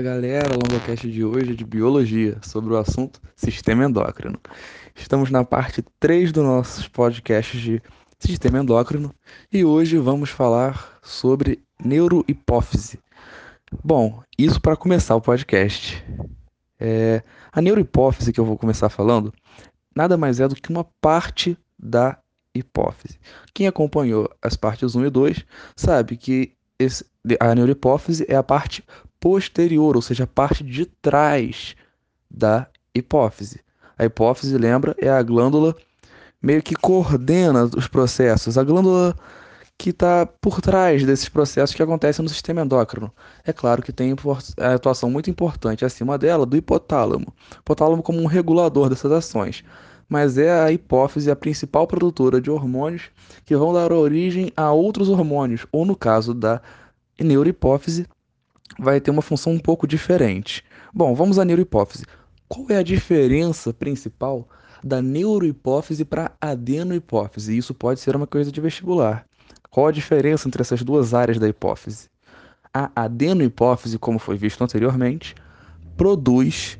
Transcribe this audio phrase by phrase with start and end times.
[0.00, 4.40] Fala galera, o longocast de hoje é de biologia, sobre o assunto sistema endócrino.
[4.96, 7.82] Estamos na parte 3 do nosso podcast de
[8.18, 9.14] sistema endócrino
[9.52, 12.98] e hoje vamos falar sobre neurohipófise.
[13.84, 16.02] Bom, isso para começar o podcast.
[16.78, 17.22] É,
[17.52, 19.30] a neurohipófise que eu vou começar falando
[19.94, 22.18] nada mais é do que uma parte da
[22.54, 23.20] hipófise.
[23.52, 25.44] Quem acompanhou as partes 1 e 2
[25.76, 27.04] sabe que esse,
[27.38, 28.82] a neurohipófise é a parte
[29.20, 31.76] posterior, ou seja, a parte de trás
[32.30, 33.60] da hipófise.
[33.98, 35.76] A hipófise, lembra, é a glândula
[36.42, 39.14] meio que coordena os processos, a glândula
[39.76, 43.10] que está por trás desses processos que acontecem no sistema endócrino.
[43.46, 44.14] É claro que tem
[44.58, 47.32] a atuação muito importante acima dela do hipotálamo.
[47.60, 49.64] Hipotálamo como um regulador dessas ações.
[50.06, 53.04] Mas é a hipófise a principal produtora de hormônios
[53.46, 56.60] que vão dar origem a outros hormônios, ou no caso da
[57.18, 58.06] neurohipófise,
[58.80, 60.64] vai ter uma função um pouco diferente.
[60.92, 62.04] Bom, vamos à neurohipófise.
[62.48, 64.48] Qual é a diferença principal
[64.82, 67.56] da neurohipófise para adenohipófise?
[67.56, 69.26] Isso pode ser uma coisa de vestibular.
[69.70, 72.08] Qual a diferença entre essas duas áreas da hipófise?
[72.72, 75.34] A adenohipófise, como foi visto anteriormente,
[75.96, 76.78] produz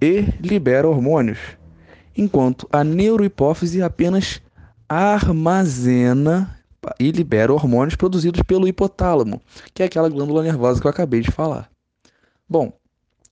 [0.00, 1.38] e libera hormônios,
[2.16, 4.42] enquanto a neurohipófise apenas
[4.88, 6.55] armazena
[6.98, 9.40] e libera hormônios produzidos pelo hipotálamo,
[9.74, 11.70] que é aquela glândula nervosa que eu acabei de falar.
[12.48, 12.72] Bom,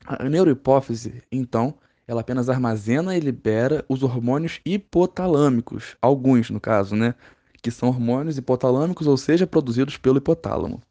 [0.04, 1.74] a neurohipófise, então,
[2.06, 7.14] ela apenas armazena e libera os hormônios hipotalâmicos, alguns no caso, né?
[7.62, 10.82] Que são hormônios hipotalâmicos, ou seja, produzidos pelo hipotálamo.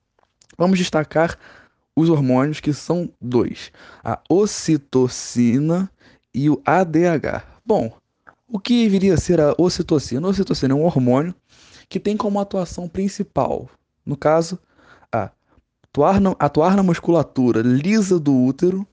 [0.58, 1.38] Vamos destacar
[1.96, 3.72] os hormônios que são dois:
[4.04, 5.90] a ocitocina
[6.34, 7.46] e o ADH.
[7.64, 7.96] Bom,
[8.48, 10.28] o que viria a ser a ocitocina?
[10.28, 11.36] A ocitocina é um hormônio
[11.88, 13.70] que tem como atuação principal,
[14.06, 14.60] no caso,
[15.12, 15.32] a
[15.84, 18.88] atuar na, atuar na musculatura lisa do útero,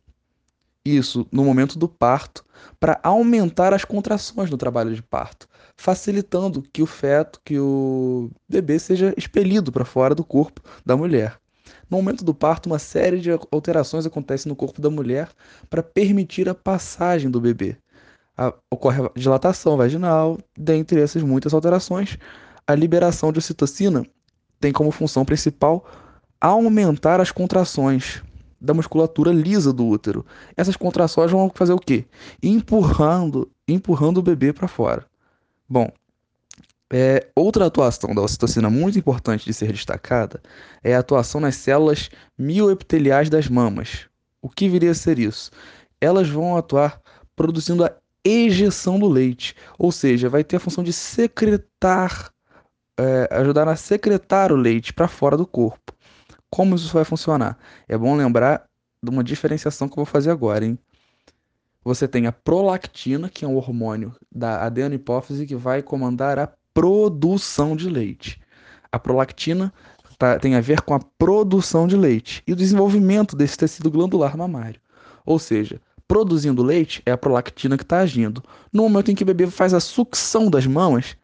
[0.84, 2.44] isso no momento do parto,
[2.78, 8.78] para aumentar as contrações no trabalho de parto, facilitando que o feto, que o bebê
[8.78, 11.38] seja expelido para fora do corpo da mulher.
[11.88, 15.28] No momento do parto, uma série de alterações acontecem no corpo da mulher
[15.68, 17.76] para permitir a passagem do bebê.
[18.36, 22.16] A, ocorre a dilatação vaginal, dentre essas muitas alterações,
[22.70, 24.06] a liberação de ocitocina
[24.60, 25.84] tem como função principal
[26.40, 28.22] aumentar as contrações
[28.60, 30.24] da musculatura lisa do útero.
[30.56, 32.04] Essas contrações vão fazer o quê?
[32.42, 35.06] Empurrando, empurrando o bebê para fora.
[35.68, 35.90] Bom,
[36.92, 40.42] é, outra atuação da ocitocina muito importante de ser destacada
[40.82, 44.06] é a atuação nas células mioepiteliais das mamas.
[44.42, 45.50] O que viria a ser isso?
[46.00, 47.00] Elas vão atuar
[47.36, 47.92] produzindo a
[48.24, 52.30] ejeção do leite, ou seja, vai ter a função de secretar
[53.00, 55.94] é, ajudar a secretar o leite para fora do corpo.
[56.50, 57.58] Como isso vai funcionar?
[57.88, 58.64] É bom lembrar
[59.02, 60.78] de uma diferenciação que eu vou fazer agora, hein?
[61.82, 67.74] Você tem a prolactina, que é um hormônio da adenohipófise que vai comandar a produção
[67.74, 68.38] de leite.
[68.92, 69.72] A prolactina
[70.18, 74.36] tá, tem a ver com a produção de leite e o desenvolvimento desse tecido glandular
[74.36, 74.80] mamário.
[75.24, 78.42] Ou seja, produzindo leite é a prolactina que está agindo.
[78.70, 81.16] No momento em que o bebê faz a sucção das mamas,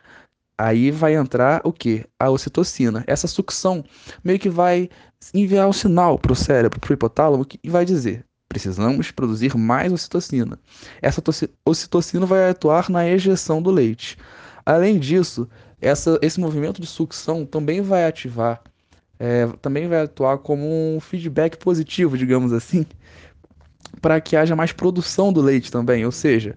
[0.58, 2.04] Aí vai entrar o que?
[2.18, 3.04] A ocitocina.
[3.06, 3.84] Essa sucção
[4.24, 4.88] meio que vai
[5.34, 9.92] enviar um sinal para o cérebro, para o hipotálamo, e vai dizer: precisamos produzir mais
[9.92, 10.58] ocitocina.
[11.02, 11.22] Essa
[11.64, 14.16] ocitocina vai atuar na ejeção do leite.
[14.64, 15.48] Além disso,
[15.80, 18.62] essa, esse movimento de sucção também vai ativar,
[19.18, 22.86] é, também vai atuar como um feedback positivo, digamos assim,
[24.00, 26.04] para que haja mais produção do leite também.
[26.04, 26.56] Ou seja,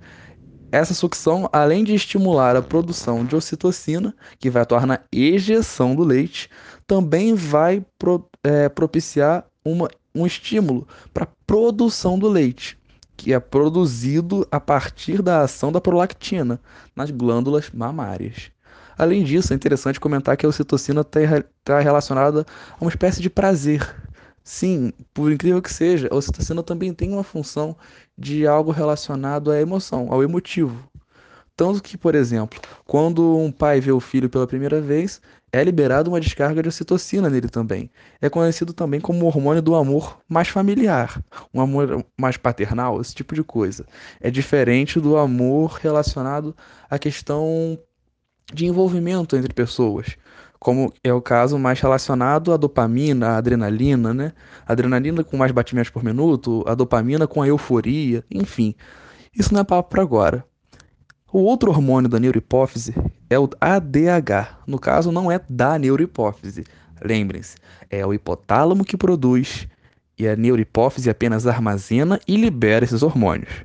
[0.72, 6.04] essa sucção, além de estimular a produção de ocitocina, que vai atuar na ejeção do
[6.04, 6.50] leite,
[6.86, 12.78] também vai pro, é, propiciar uma, um estímulo para a produção do leite,
[13.18, 16.60] que é produzido a partir da ação da prolactina
[16.96, 18.52] nas glândulas mamárias.
[18.98, 21.20] Além disso, é interessante comentar que a ocitocina está
[21.64, 23.96] tá relacionada a uma espécie de prazer
[24.52, 27.78] Sim, por incrível que seja, a ocitocina também tem uma função
[28.20, 30.78] de algo relacionado à emoção, ao emotivo.
[31.56, 35.22] Tanto que, por exemplo, quando um pai vê o filho pela primeira vez,
[35.52, 37.90] é liberada uma descarga de ocitocina nele também.
[38.22, 41.22] É conhecido também como hormônio do amor mais familiar,
[41.54, 43.86] um amor mais paternal, esse tipo de coisa.
[44.22, 46.56] É diferente do amor relacionado
[46.90, 47.80] à questão
[48.54, 50.18] de envolvimento entre pessoas
[50.60, 54.34] como é o caso mais relacionado à dopamina, à adrenalina, né?
[54.68, 58.76] A adrenalina com mais batimentos por minuto, a dopamina com a euforia, enfim.
[59.34, 60.46] Isso não é papo para agora.
[61.32, 62.94] O outro hormônio da neurohipófise
[63.30, 64.64] é o ADH.
[64.68, 66.66] No caso, não é da neurohipófise.
[67.02, 67.56] Lembrem-se,
[67.90, 69.68] é o hipotálamo que produz
[70.18, 73.64] e a neurohipófise apenas armazena e libera esses hormônios.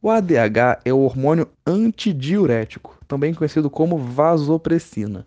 [0.00, 5.26] O ADH é o hormônio antidiurético, também conhecido como vasopressina.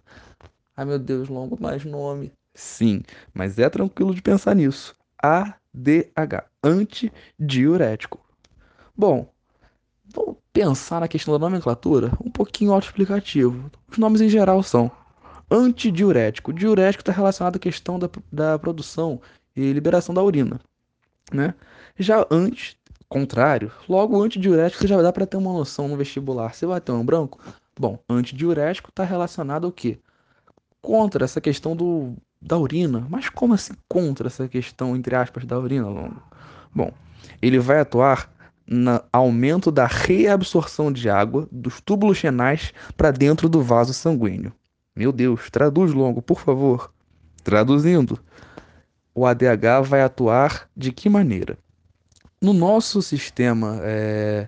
[0.81, 2.33] Ai meu Deus, longo mais nome.
[2.55, 3.03] Sim,
[3.35, 4.95] mas é tranquilo de pensar nisso.
[5.21, 8.19] ADH, antidiurético.
[8.97, 9.31] Bom,
[10.11, 13.69] vamos pensar na questão da nomenclatura um pouquinho autoexplicativo.
[13.91, 14.89] Os nomes em geral são
[15.51, 16.51] antidiurético.
[16.51, 19.21] Diurético está relacionado à questão da, da produção
[19.55, 20.59] e liberação da urina,
[21.31, 21.53] né?
[21.95, 22.75] Já antes,
[23.07, 26.55] contrário, logo antidiurético já dá para ter uma noção no vestibular.
[26.55, 27.39] Você vai ter um branco?
[27.79, 29.99] Bom, antidiurético está relacionado ao quê?
[30.81, 33.05] Contra essa questão do, da urina.
[33.09, 36.21] Mas como assim contra essa questão, entre aspas, da urina, Longo?
[36.73, 36.91] Bom,
[37.41, 38.31] ele vai atuar
[38.65, 44.53] no aumento da reabsorção de água dos túbulos renais para dentro do vaso sanguíneo.
[44.95, 46.91] Meu Deus, traduz longo, por favor.
[47.43, 48.19] Traduzindo,
[49.13, 51.57] o ADH vai atuar de que maneira?
[52.41, 54.47] No nosso sistema é,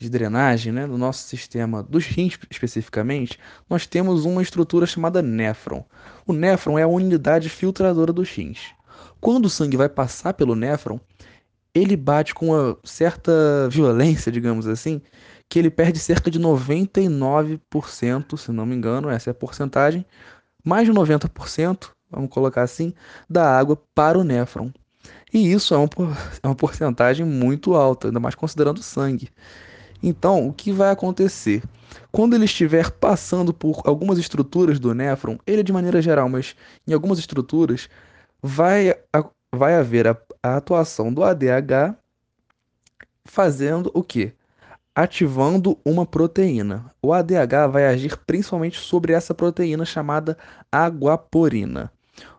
[0.00, 3.38] de drenagem, né, no nosso sistema dos rins especificamente,
[3.68, 5.84] nós temos uma estrutura chamada néfron.
[6.26, 8.72] O néfron é a unidade filtradora dos rins.
[9.20, 10.98] Quando o sangue vai passar pelo néfron,
[11.74, 15.02] ele bate com uma certa violência, digamos assim,
[15.50, 20.06] que ele perde cerca de 99%, se não me engano, essa é a porcentagem,
[20.64, 22.94] mais de 90%, vamos colocar assim,
[23.28, 24.72] da água para o néfron.
[25.32, 25.84] E isso é, um,
[26.42, 29.28] é uma porcentagem muito alta, ainda mais considerando o sangue.
[30.02, 31.62] Então, o que vai acontecer?
[32.10, 36.54] Quando ele estiver passando por algumas estruturas do néfron, ele de maneira geral, mas
[36.86, 37.88] em algumas estruturas,
[38.42, 38.94] vai,
[39.54, 41.94] vai haver a, a atuação do ADH
[43.24, 44.32] fazendo o quê?
[44.94, 46.92] ativando uma proteína.
[47.02, 50.36] O ADH vai agir principalmente sobre essa proteína chamada
[50.70, 51.90] aguaporina.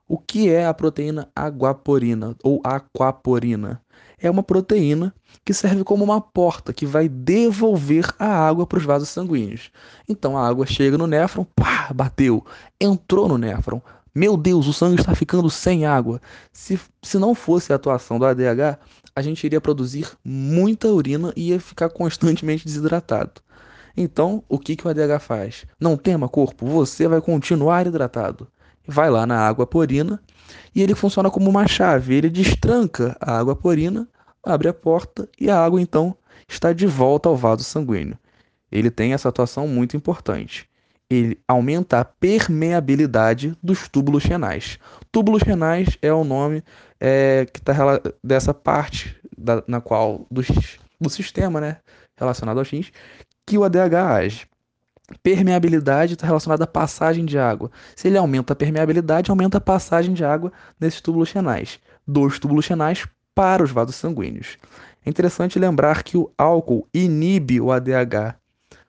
[0.07, 3.81] O que é a proteína aguaporina ou aquaporina?
[4.21, 5.13] É uma proteína
[5.43, 9.71] que serve como uma porta que vai devolver a água para os vasos sanguíneos.
[10.07, 12.45] Então a água chega no néfron, pá, bateu,
[12.79, 13.81] entrou no néfron.
[14.13, 16.21] Meu Deus, o sangue está ficando sem água.
[16.51, 18.77] Se, se não fosse a atuação do ADH,
[19.15, 23.41] a gente iria produzir muita urina e ia ficar constantemente desidratado.
[23.95, 25.65] Então, o que, que o ADH faz?
[25.79, 28.47] Não tema, corpo, você vai continuar hidratado.
[28.87, 30.21] Vai lá na água porina
[30.73, 32.15] e ele funciona como uma chave.
[32.15, 34.07] Ele destranca a água porina,
[34.43, 36.15] abre a porta e a água então
[36.47, 38.17] está de volta ao vaso sanguíneo.
[38.71, 40.69] Ele tem essa atuação muito importante.
[41.09, 44.79] Ele aumenta a permeabilidade dos túbulos renais.
[45.11, 46.63] Túbulos renais é o nome
[46.99, 47.73] é, que está
[48.23, 50.41] dessa parte da, na qual do,
[50.99, 51.77] do sistema, né,
[52.17, 52.91] relacionado aos rins,
[53.45, 54.47] que o ADH age.
[55.21, 57.71] Permeabilidade está relacionada à passagem de água.
[57.95, 62.67] Se ele aumenta a permeabilidade, aumenta a passagem de água nesses túbulos renais, dos túbulos
[62.67, 64.57] renais para os vasos sanguíneos.
[65.05, 68.35] É interessante lembrar que o álcool inibe o ADH.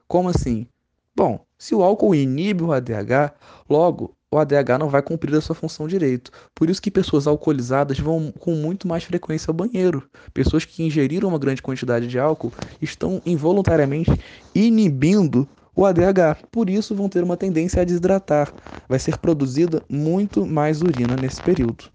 [0.07, 0.67] Como assim?
[1.15, 3.33] Bom, se o álcool inibe o ADH,
[3.69, 6.31] logo o ADH não vai cumprir a sua função direito.
[6.55, 10.09] Por isso que pessoas alcoolizadas vão com muito mais frequência ao banheiro.
[10.33, 14.11] Pessoas que ingeriram uma grande quantidade de álcool estão involuntariamente
[14.55, 16.47] inibindo o ADH.
[16.51, 18.53] Por isso vão ter uma tendência a desidratar.
[18.89, 21.91] Vai ser produzida muito mais urina nesse período.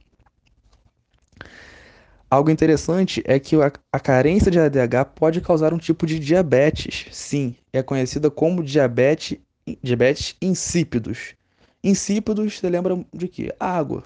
[2.29, 7.05] Algo interessante é que a, carência de ADH pode causar um tipo de diabetes.
[7.11, 9.37] Sim, é conhecida como diabetes,
[9.81, 11.35] diabetes insípidos.
[11.81, 13.55] Insípidos, você lembra de quê?
[13.57, 14.03] Água.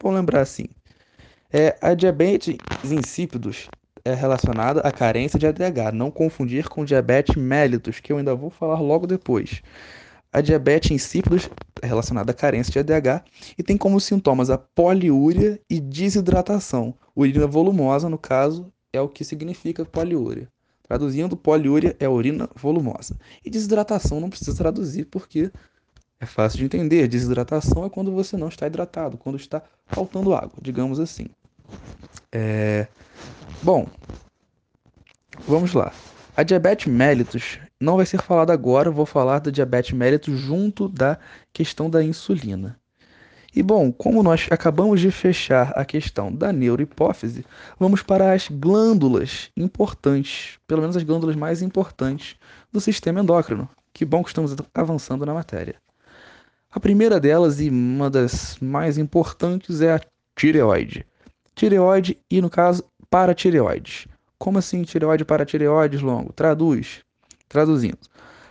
[0.00, 0.66] Vamos lembrar assim.
[1.52, 3.68] É, a diabetes insípidos
[4.04, 8.50] é relacionada à carência de ADH, não confundir com diabetes mellitus, que eu ainda vou
[8.50, 9.62] falar logo depois.
[10.30, 11.48] A diabetes insípidos
[11.80, 13.24] é relacionada à carência de ADH
[13.56, 16.94] e tem como sintomas a poliúria e desidratação.
[17.16, 20.48] Urina volumosa, no caso, é o que significa poliúria.
[20.82, 23.16] Traduzindo, poliúria é urina volumosa.
[23.44, 25.50] E desidratação não precisa traduzir porque
[26.20, 27.08] é fácil de entender.
[27.08, 31.26] Desidratação é quando você não está hidratado, quando está faltando água, digamos assim.
[32.32, 32.86] É...
[33.62, 33.86] Bom,
[35.46, 35.92] vamos lá.
[36.36, 41.18] A diabetes mellitus não vai ser falada agora, vou falar da diabetes mellitus junto da
[41.52, 42.78] questão da insulina.
[43.54, 47.46] E bom, como nós acabamos de fechar a questão da neurohipófise,
[47.78, 52.34] vamos para as glândulas importantes, pelo menos as glândulas mais importantes
[52.72, 53.68] do sistema endócrino.
[53.92, 55.76] Que bom que estamos avançando na matéria.
[56.68, 60.00] A primeira delas e uma das mais importantes é a
[60.36, 61.06] tireoide.
[61.54, 64.08] Tireoide e, no caso, paratireoides.
[64.38, 66.32] Como assim tireoide paratireoides longo?
[66.32, 67.00] Traduz.
[67.48, 67.98] Traduzindo.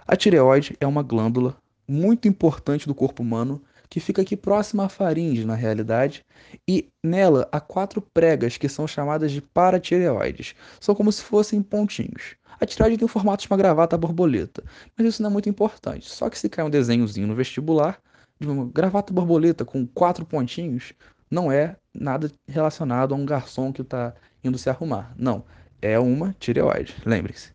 [0.08, 4.90] A tireoide é uma glândula muito importante do corpo humano que fica aqui próxima à
[4.90, 6.26] faringe, na realidade,
[6.68, 10.56] e nela há quatro pregas que são chamadas de paratireoides.
[10.80, 12.36] São como se fossem pontinhos.
[12.60, 14.64] A tireoide tem o formato de uma gravata borboleta,
[14.98, 16.10] mas isso não é muito importante.
[16.10, 18.00] Só que se cai um desenhozinho no vestibular,
[18.40, 20.94] de uma gravata borboleta com quatro pontinhos,
[21.34, 24.14] não é nada relacionado a um garçom que está
[24.44, 25.14] indo se arrumar.
[25.18, 25.44] Não,
[25.82, 27.52] é uma tireoide, lembre-se.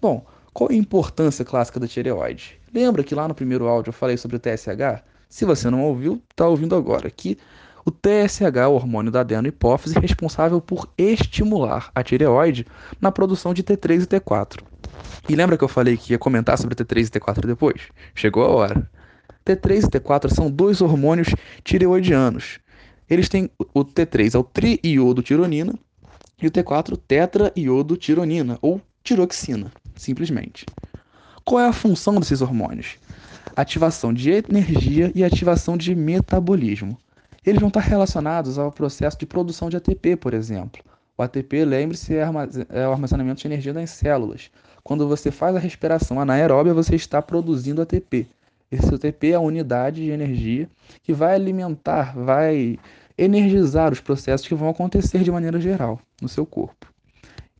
[0.00, 2.58] Bom, qual a importância clássica da tireoide?
[2.72, 5.04] Lembra que lá no primeiro áudio eu falei sobre o TSH?
[5.28, 7.10] Se você não ouviu, está ouvindo agora.
[7.10, 7.36] Que
[7.84, 12.66] o TSH, o hormônio da adenohipófise, é responsável por estimular a tireoide
[13.00, 14.62] na produção de T3 e T4.
[15.28, 17.82] E lembra que eu falei que ia comentar sobre T3 e T4 depois?
[18.14, 18.90] Chegou a hora.
[19.44, 21.28] T3 e T4 são dois hormônios
[21.62, 22.63] tireoidianos.
[23.08, 25.74] Eles têm o T3 é o triiodotironina
[26.40, 30.64] e o T4 tetraiodotironina ou tiroxina, simplesmente.
[31.44, 32.96] Qual é a função desses hormônios?
[33.54, 36.98] Ativação de energia e ativação de metabolismo.
[37.44, 40.82] Eles vão estar relacionados ao processo de produção de ATP, por exemplo.
[41.16, 42.26] O ATP, lembre-se, é,
[42.70, 44.50] é o armazenamento de energia nas células.
[44.82, 48.26] Quando você faz a respiração anaeróbia, você está produzindo ATP.
[48.74, 50.68] Esse ATP é a unidade de energia
[51.02, 52.78] que vai alimentar, vai
[53.16, 56.92] energizar os processos que vão acontecer de maneira geral no seu corpo.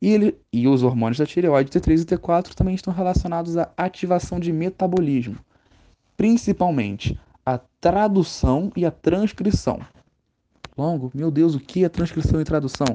[0.03, 4.41] E, ele, e os hormônios da tireoide T3 e T4 também estão relacionados à ativação
[4.41, 5.37] de metabolismo,
[6.17, 9.79] principalmente a tradução e a transcrição.
[10.77, 12.89] Longo, meu Deus, o que é transcrição e tradução?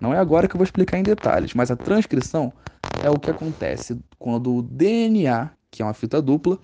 [0.00, 2.50] Não é agora que eu vou explicar em detalhes, mas a transcrição
[3.04, 6.58] é o que acontece quando o DNA, que é uma fita dupla,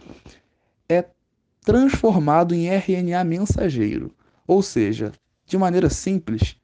[1.64, 4.14] transformado em RNA mensageiro.
[4.46, 5.10] Ou seja,
[5.46, 6.56] de maneira simples,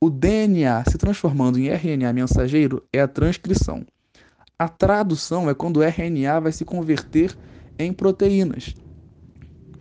[0.00, 3.84] o DNA se transformando em RNA mensageiro é a transcrição.
[4.56, 7.36] A tradução é quando o RNA vai se converter
[7.76, 8.74] em proteínas.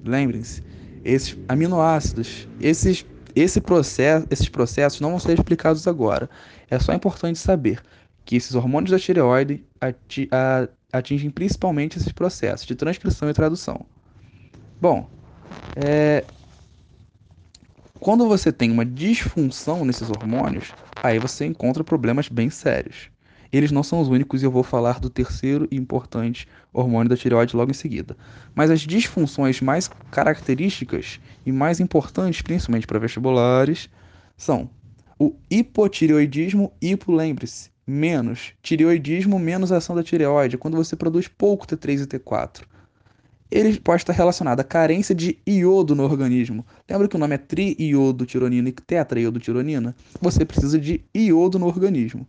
[0.04, 0.64] Lembrem-se,
[1.06, 6.28] esses aminoácidos, esses, esse processo, esses processos não vão ser explicados agora.
[6.70, 7.82] É só importante saber
[8.26, 9.64] que esses hormônios da tireoide
[10.92, 13.86] atingem principalmente esses processos de transcrição e tradução.
[14.80, 15.10] Bom,
[15.76, 16.24] é,
[18.00, 23.10] quando você tem uma disfunção nesses hormônios, aí você encontra problemas bem sérios.
[23.52, 27.18] Eles não são os únicos e eu vou falar do terceiro e importante hormônio da
[27.18, 28.16] tireoide logo em seguida.
[28.54, 33.90] Mas as disfunções mais características e mais importantes, principalmente para vestibulares,
[34.36, 34.70] são
[35.18, 42.04] o hipotireoidismo, hipo, lembre-se, menos tireoidismo, menos ação da tireoide, quando você produz pouco T3
[42.04, 42.77] e T4
[43.50, 46.66] ele pode estar relacionado à carência de iodo no organismo.
[46.90, 49.96] Lembra que o nome é triiodotironina e tetraiodotironina?
[50.22, 52.28] Você precisa de iodo no organismo.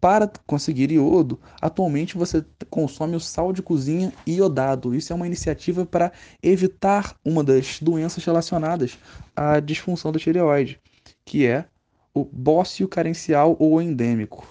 [0.00, 4.94] Para conseguir iodo, atualmente você consome o sal de cozinha iodado.
[4.94, 8.98] Isso é uma iniciativa para evitar uma das doenças relacionadas
[9.34, 10.78] à disfunção da tireoide,
[11.24, 11.64] que é
[12.12, 14.46] o bócio carencial ou endêmico.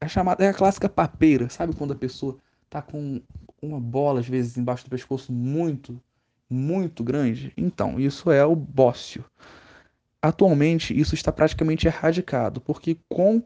[0.00, 2.38] É, chamada, é a clássica papeira, sabe quando a pessoa
[2.72, 3.20] tá com
[3.60, 6.00] uma bola, às vezes, embaixo do pescoço muito,
[6.48, 7.52] muito grande.
[7.54, 9.22] Então, isso é o bócio.
[10.22, 13.42] Atualmente, isso está praticamente erradicado, porque com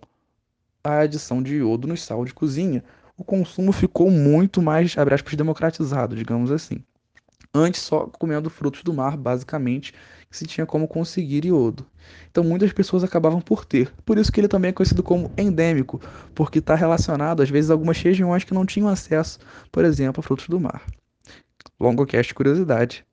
[0.84, 2.84] a adição de iodo no sal de cozinha,
[3.16, 6.84] o consumo ficou muito mais, abre aspas, democratizado, digamos assim.
[7.56, 9.94] Antes, só comendo frutos do mar, basicamente,
[10.30, 11.86] que se tinha como conseguir iodo.
[12.30, 13.90] Então, muitas pessoas acabavam por ter.
[14.04, 15.98] Por isso que ele também é conhecido como endêmico,
[16.34, 19.38] porque está relacionado, às vezes, a algumas regiões que não tinham acesso,
[19.72, 20.82] por exemplo, a frutos do mar.
[21.80, 23.06] Longocast curiosidade.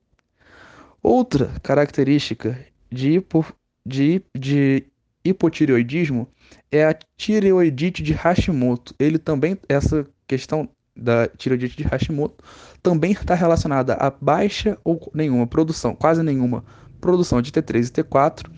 [1.02, 2.58] Outra característica
[2.92, 3.46] de, hipo,
[3.84, 4.84] de, de
[5.24, 6.28] hipotireoidismo
[6.70, 8.94] é a tireoidite de Hashimoto.
[8.98, 12.42] Ele também, essa questão da tireoidite de Hashimoto
[12.82, 16.64] também está relacionada a baixa ou nenhuma produção, quase nenhuma
[17.00, 18.50] produção de T3 e T4.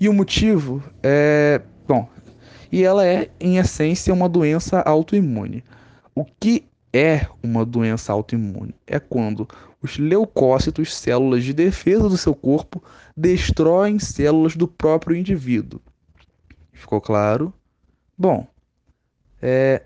[0.00, 2.08] E o motivo é, bom,
[2.72, 5.62] e ela é em essência uma doença autoimune.
[6.14, 8.74] O que é uma doença autoimune?
[8.86, 9.48] É quando
[9.82, 12.82] os leucócitos, células de defesa do seu corpo,
[13.16, 15.80] destroem células do próprio indivíduo.
[16.72, 17.52] Ficou claro?
[18.16, 18.46] Bom,
[19.42, 19.82] é,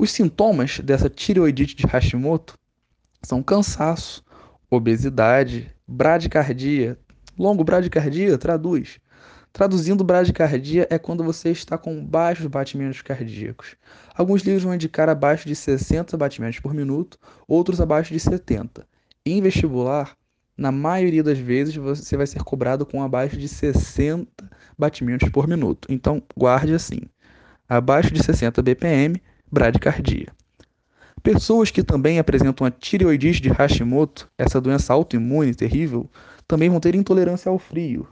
[0.00, 2.58] os sintomas dessa tireoidite de Hashimoto
[3.22, 4.24] são cansaço,
[4.70, 6.98] obesidade, bradicardia.
[7.38, 8.98] Longo bradicardia traduz.
[9.52, 13.76] Traduzindo, bradicardia é quando você está com baixos batimentos cardíacos.
[14.14, 18.86] Alguns livros vão indicar abaixo de 60 batimentos por minuto, outros abaixo de 70.
[19.26, 20.16] Em vestibular,
[20.56, 24.26] na maioria das vezes você vai ser cobrado com abaixo de 60
[24.78, 25.88] batimentos por minuto.
[25.90, 27.00] Então, guarde assim:
[27.68, 30.28] abaixo de 60 BPM bradicardia.
[31.22, 36.08] Pessoas que também apresentam a tireoidite de Hashimoto, essa doença autoimune terrível,
[36.48, 38.08] também vão ter intolerância ao frio.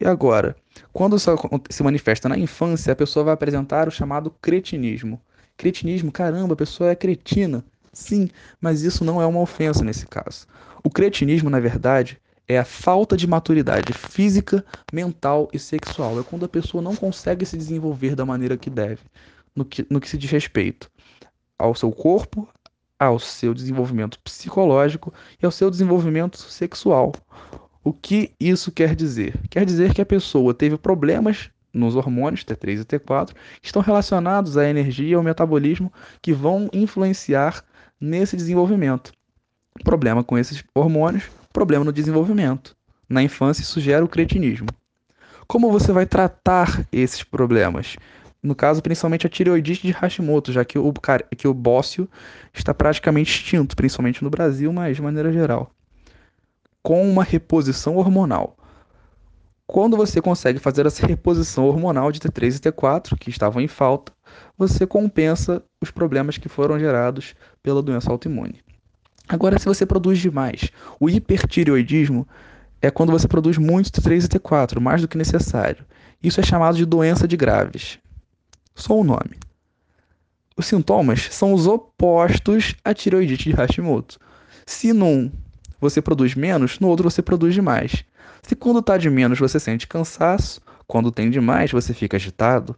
[0.00, 0.56] E agora,
[0.92, 1.30] quando isso
[1.68, 5.20] se manifesta na infância, a pessoa vai apresentar o chamado cretinismo.
[5.56, 7.64] Cretinismo, caramba, a pessoa é cretina.
[7.92, 8.30] Sim,
[8.60, 10.46] mas isso não é uma ofensa nesse caso.
[10.84, 16.18] O cretinismo, na verdade, é a falta de maturidade física, mental e sexual.
[16.18, 19.00] É quando a pessoa não consegue se desenvolver da maneira que deve,
[19.58, 20.88] no que, no que se diz respeito
[21.58, 22.48] ao seu corpo,
[22.98, 25.12] ao seu desenvolvimento psicológico
[25.42, 27.12] e ao seu desenvolvimento sexual.
[27.82, 29.34] O que isso quer dizer?
[29.50, 34.56] Quer dizer que a pessoa teve problemas nos hormônios T3 e T4 que estão relacionados
[34.56, 37.64] à energia e ao metabolismo que vão influenciar
[38.00, 39.12] nesse desenvolvimento.
[39.82, 42.76] Problema com esses hormônios, problema no desenvolvimento.
[43.08, 44.68] Na infância, isso gera o cretinismo.
[45.46, 47.96] Como você vai tratar esses problemas?
[48.42, 50.92] No caso, principalmente a tireoidite de Hashimoto, já que o,
[51.36, 52.08] que o bócio
[52.54, 55.70] está praticamente extinto, principalmente no Brasil, mas de maneira geral.
[56.82, 58.56] Com uma reposição hormonal.
[59.66, 64.12] Quando você consegue fazer essa reposição hormonal de T3 e T4, que estavam em falta,
[64.56, 68.62] você compensa os problemas que foram gerados pela doença autoimune.
[69.28, 72.26] Agora, se você produz demais, o hipertireoidismo
[72.80, 75.84] é quando você produz muito T3 e T4, mais do que necessário.
[76.22, 77.98] Isso é chamado de doença de Graves.
[78.78, 79.36] Só o nome.
[80.56, 84.20] Os sintomas são os opostos à tireoidite de Hashimoto.
[84.64, 85.32] Se num
[85.80, 88.04] você produz menos, no outro você produz demais.
[88.40, 92.76] Se quando está de menos você sente cansaço, quando tem demais você fica agitado.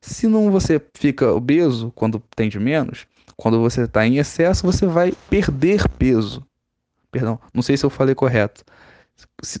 [0.00, 3.06] Se não você fica obeso quando tem de menos,
[3.36, 6.42] quando você está em excesso, você vai perder peso.
[7.10, 8.64] Perdão, não sei se eu falei correto.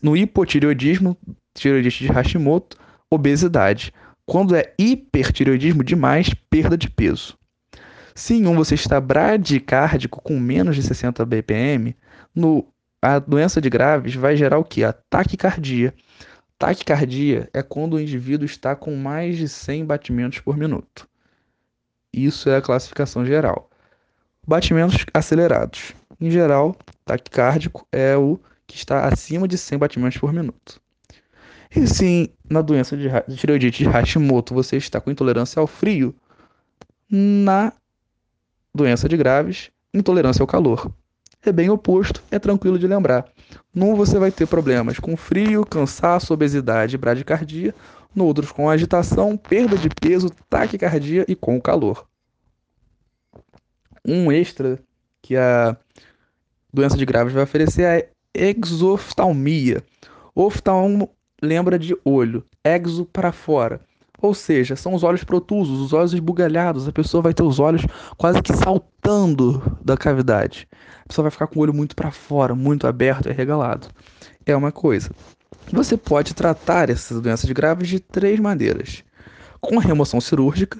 [0.02, 1.18] No hipotireoidismo,
[1.54, 2.78] tireoidite de Hashimoto,
[3.10, 3.92] obesidade.
[4.26, 7.36] Quando é hipertireoidismo demais, perda de peso.
[8.14, 11.94] Se em um você está bradicárdico com menos de 60 bpm,
[12.34, 12.66] no,
[13.00, 14.84] a doença de Graves vai gerar o que?
[14.84, 15.94] A taquicardia.
[16.58, 21.08] Taquicardia é quando o indivíduo está com mais de 100 batimentos por minuto.
[22.12, 23.70] Isso é a classificação geral.
[24.46, 25.94] Batimentos acelerados.
[26.20, 30.81] Em geral, taquicárdico é o que está acima de 100 batimentos por minuto.
[31.74, 36.14] E sim, na doença de tireoidite de Hashimoto você está com intolerância ao frio,
[37.10, 37.72] na
[38.74, 40.92] doença de Graves, intolerância ao calor.
[41.44, 43.26] É bem oposto, é tranquilo de lembrar.
[43.74, 47.74] Num você vai ter problemas com frio, cansaço, obesidade bradicardia,
[48.14, 52.06] no outro com agitação, perda de peso, taquicardia e com o calor.
[54.06, 54.78] Um extra
[55.22, 55.76] que a
[56.72, 59.82] doença de Graves vai oferecer é exoftalmia.
[60.34, 61.10] Oftalmo
[61.42, 63.80] lembra de olho, exo para fora.
[64.20, 66.86] Ou seja, são os olhos protusos, os olhos esbugalhados.
[66.86, 67.82] A pessoa vai ter os olhos
[68.16, 70.68] quase que saltando da cavidade.
[71.04, 73.88] A pessoa vai ficar com o olho muito para fora, muito aberto e regalado.
[74.46, 75.10] É uma coisa.
[75.72, 79.02] Você pode tratar essas doenças graves de três maneiras:
[79.60, 80.78] com remoção cirúrgica,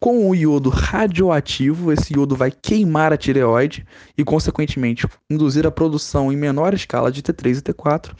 [0.00, 3.84] com o iodo radioativo, esse iodo vai queimar a tireoide
[4.16, 8.12] e, consequentemente, induzir a produção em menor escala de T3 e T4,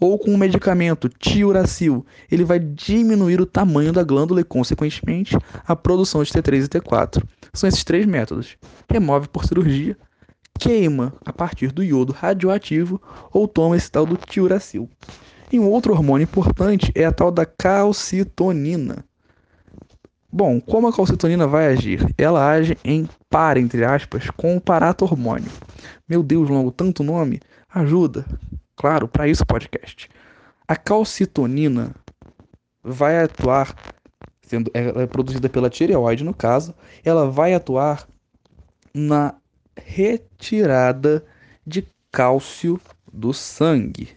[0.00, 5.76] ou com o medicamento tiuracil, ele vai diminuir o tamanho da glândula e, consequentemente, a
[5.76, 7.22] produção de T3 e T4.
[7.52, 8.56] São esses três métodos:
[8.90, 9.96] remove por cirurgia,
[10.58, 14.88] queima a partir do iodo radioativo ou toma esse tal do tiuracil.
[15.52, 19.04] E um outro hormônio importante é a tal da calcitonina
[20.30, 22.06] Bom, como a calcitonina vai agir?
[22.18, 25.50] Ela age em par, entre aspas, com o paratormônio.
[26.08, 27.40] Meu Deus, longo, tanto nome?
[27.68, 28.24] Ajuda.
[28.76, 30.10] Claro, para isso podcast.
[30.68, 31.94] A calcitonina
[32.82, 33.74] vai atuar,
[34.42, 38.06] sendo ela é produzida pela tireoide no caso, ela vai atuar
[38.92, 39.34] na
[39.76, 41.24] retirada
[41.66, 42.80] de cálcio
[43.12, 44.08] do sangue.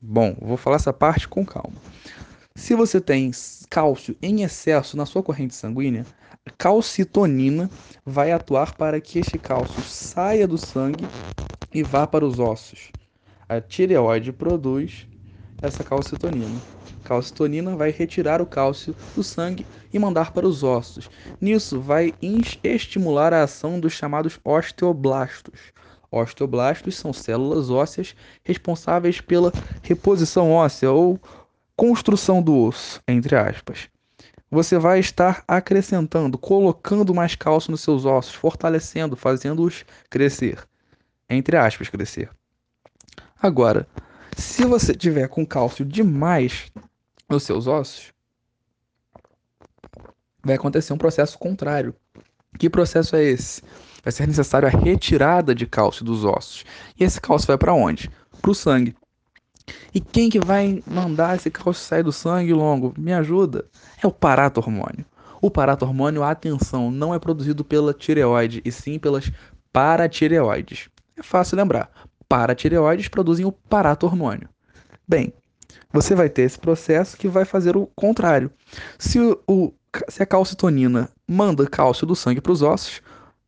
[0.00, 1.76] Bom, vou falar essa parte com calma.
[2.54, 3.30] Se você tem
[3.70, 6.04] cálcio em excesso na sua corrente sanguínea,
[6.46, 7.70] a calcitonina
[8.04, 11.06] vai atuar para que este cálcio saia do sangue
[11.72, 12.90] e vá para os ossos.
[13.48, 15.06] A tireoide produz
[15.62, 16.60] essa calcitonina.
[17.04, 21.08] Calcitonina vai retirar o cálcio do sangue e mandar para os ossos.
[21.40, 22.14] Nisso vai
[22.62, 25.72] estimular a ação dos chamados osteoblastos.
[26.10, 29.50] Osteoblastos são células ósseas responsáveis pela
[29.82, 31.18] reposição óssea ou
[31.76, 33.88] construção do osso, entre aspas.
[34.50, 40.58] Você vai estar acrescentando, colocando mais cálcio nos seus ossos, fortalecendo, fazendo-os crescer.
[41.28, 42.30] Entre aspas, crescer.
[43.40, 43.88] Agora,
[44.36, 46.70] se você tiver com cálcio demais
[47.28, 48.12] nos seus ossos,
[50.44, 51.94] vai acontecer um processo contrário.
[52.58, 53.62] Que processo é esse?
[54.02, 56.64] vai ser necessário a retirada de cálcio dos ossos.
[56.98, 58.10] E esse cálcio vai para onde?
[58.40, 58.96] Para o sangue.
[59.94, 62.94] E quem que vai mandar esse cálcio sair do sangue longo?
[62.98, 63.64] Me ajuda?
[64.02, 65.04] É o paratormônio.
[65.40, 69.30] O paratormônio, atenção, não é produzido pela tireoide, e sim pelas
[69.72, 70.88] paratireoides.
[71.16, 71.90] É fácil lembrar.
[72.28, 74.48] Paratireoides produzem o paratormônio.
[75.06, 75.32] Bem,
[75.92, 78.50] você vai ter esse processo que vai fazer o contrário.
[78.98, 79.72] Se, o,
[80.08, 83.02] se a calcitonina manda cálcio do sangue para os ossos,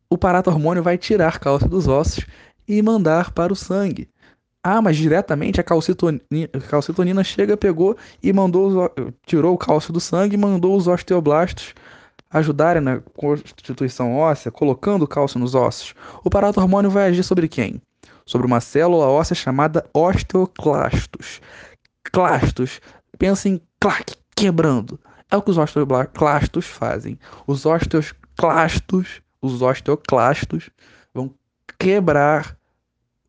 [0.09, 2.25] o paratormônio vai tirar cálcio dos ossos
[2.67, 4.09] e mandar para o sangue.
[4.67, 8.91] Ah, mas diretamente a calcitonina, calcitonina chega, pegou e mandou,
[9.23, 11.75] tirou o cálcio do sangue e mandou os osteoblastos
[12.31, 15.93] ajudarem na constituição óssea, colocando cálcio nos ossos.
[16.23, 17.79] O paratormônio vai agir sobre quem?
[18.25, 21.41] Sobre uma célula óssea chamada osteoclastos.
[22.11, 22.81] Clastos,
[23.19, 24.99] pensa em clac, quebrando.
[25.29, 27.19] É o que os osteoclastos fazem.
[27.45, 30.71] Os osteoclastos, os osteoclastos
[31.13, 31.31] vão
[31.77, 32.57] quebrar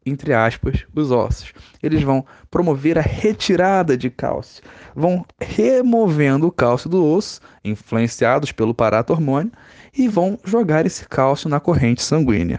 [0.06, 1.52] entre aspas, os ossos.
[1.82, 4.62] Eles vão promover a retirada de cálcio,
[4.94, 9.50] vão removendo o cálcio do osso, influenciados pelo paratormônio,
[9.92, 12.58] e vão jogar esse cálcio na corrente sanguínea.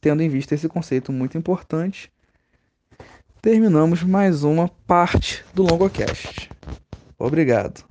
[0.00, 2.10] Tendo em vista esse conceito muito importante,
[3.42, 6.48] terminamos mais uma parte do LongoCast.
[7.18, 7.84] Obrigado.